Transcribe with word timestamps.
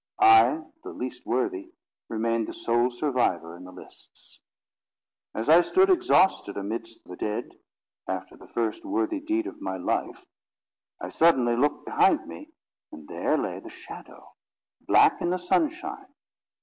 I, 0.19 0.63
the 0.83 0.89
least 0.93 1.27
worthy, 1.27 1.73
remained 2.09 2.47
the 2.47 2.53
sole 2.53 2.89
survivor 2.89 3.55
in 3.55 3.65
the 3.65 3.71
lists. 3.71 4.39
As 5.35 5.47
I 5.47 5.61
stood 5.61 5.91
exhausted 5.91 6.57
amidst 6.57 7.03
the 7.05 7.15
dead, 7.15 7.51
after 8.07 8.35
the 8.35 8.47
first 8.47 8.83
worthy 8.83 9.19
deed 9.19 9.45
of 9.45 9.61
my 9.61 9.77
life, 9.77 10.25
I 10.99 11.09
suddenly 11.09 11.55
looked 11.55 11.85
behind 11.85 12.25
me, 12.25 12.49
and 12.91 13.07
there 13.07 13.37
lay 13.37 13.59
the 13.59 13.69
Shadow, 13.69 14.33
black 14.87 15.21
in 15.21 15.29
the 15.29 15.37
sunshine. 15.37 16.07